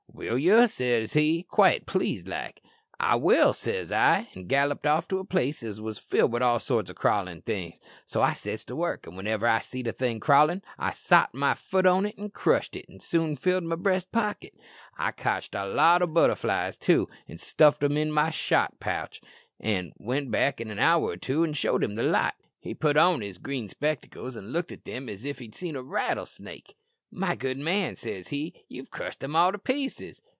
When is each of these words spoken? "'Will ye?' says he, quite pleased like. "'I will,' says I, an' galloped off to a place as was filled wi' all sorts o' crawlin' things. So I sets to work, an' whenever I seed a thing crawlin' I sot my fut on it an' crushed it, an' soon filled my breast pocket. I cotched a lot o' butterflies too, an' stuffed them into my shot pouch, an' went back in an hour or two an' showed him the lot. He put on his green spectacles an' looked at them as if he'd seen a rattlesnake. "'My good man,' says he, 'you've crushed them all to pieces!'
"'Will 0.13 0.37
ye?' 0.37 0.67
says 0.67 1.13
he, 1.13 1.41
quite 1.41 1.87
pleased 1.87 2.27
like. 2.27 2.61
"'I 2.99 3.15
will,' 3.15 3.53
says 3.53 3.91
I, 3.91 4.27
an' 4.35 4.45
galloped 4.45 4.85
off 4.85 5.07
to 5.07 5.17
a 5.17 5.23
place 5.25 5.63
as 5.63 5.81
was 5.81 5.97
filled 5.97 6.31
wi' 6.31 6.41
all 6.41 6.59
sorts 6.59 6.91
o' 6.91 6.93
crawlin' 6.93 7.41
things. 7.41 7.79
So 8.05 8.21
I 8.21 8.33
sets 8.33 8.63
to 8.65 8.75
work, 8.75 9.07
an' 9.07 9.15
whenever 9.15 9.47
I 9.47 9.61
seed 9.61 9.87
a 9.87 9.91
thing 9.91 10.19
crawlin' 10.19 10.61
I 10.77 10.91
sot 10.91 11.33
my 11.33 11.55
fut 11.55 11.87
on 11.87 12.05
it 12.05 12.19
an' 12.19 12.29
crushed 12.29 12.75
it, 12.75 12.85
an' 12.87 12.99
soon 12.99 13.35
filled 13.35 13.63
my 13.63 13.75
breast 13.75 14.11
pocket. 14.11 14.53
I 14.95 15.11
cotched 15.11 15.55
a 15.55 15.65
lot 15.65 16.03
o' 16.03 16.07
butterflies 16.07 16.77
too, 16.77 17.07
an' 17.27 17.39
stuffed 17.39 17.79
them 17.79 17.97
into 17.97 18.13
my 18.13 18.29
shot 18.29 18.79
pouch, 18.79 19.21
an' 19.59 19.91
went 19.97 20.29
back 20.29 20.61
in 20.61 20.69
an 20.69 20.77
hour 20.77 21.03
or 21.05 21.17
two 21.17 21.43
an' 21.43 21.53
showed 21.53 21.83
him 21.83 21.95
the 21.95 22.03
lot. 22.03 22.35
He 22.59 22.75
put 22.75 22.95
on 22.95 23.21
his 23.21 23.39
green 23.39 23.67
spectacles 23.69 24.37
an' 24.37 24.49
looked 24.49 24.71
at 24.71 24.85
them 24.85 25.09
as 25.09 25.25
if 25.25 25.39
he'd 25.39 25.55
seen 25.55 25.75
a 25.75 25.81
rattlesnake. 25.81 26.75
"'My 27.13 27.35
good 27.35 27.57
man,' 27.57 27.97
says 27.97 28.29
he, 28.29 28.53
'you've 28.69 28.89
crushed 28.89 29.19
them 29.19 29.35
all 29.35 29.51
to 29.51 29.57
pieces!' 29.57 30.21